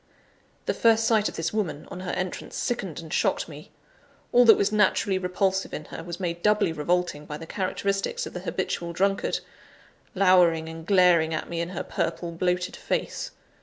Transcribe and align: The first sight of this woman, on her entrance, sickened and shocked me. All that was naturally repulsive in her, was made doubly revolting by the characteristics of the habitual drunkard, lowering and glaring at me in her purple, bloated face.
The 0.65 0.73
first 0.73 1.03
sight 1.03 1.29
of 1.29 1.35
this 1.35 1.53
woman, 1.53 1.87
on 1.91 1.99
her 1.99 2.09
entrance, 2.13 2.55
sickened 2.57 2.99
and 2.99 3.13
shocked 3.13 3.47
me. 3.47 3.69
All 4.31 4.45
that 4.45 4.57
was 4.57 4.71
naturally 4.71 5.19
repulsive 5.19 5.75
in 5.75 5.85
her, 5.93 6.03
was 6.03 6.19
made 6.19 6.41
doubly 6.41 6.73
revolting 6.73 7.27
by 7.27 7.37
the 7.37 7.45
characteristics 7.45 8.25
of 8.25 8.33
the 8.33 8.39
habitual 8.39 8.93
drunkard, 8.93 9.41
lowering 10.15 10.67
and 10.67 10.87
glaring 10.87 11.35
at 11.35 11.49
me 11.49 11.61
in 11.61 11.69
her 11.69 11.83
purple, 11.83 12.31
bloated 12.31 12.75
face. 12.75 13.29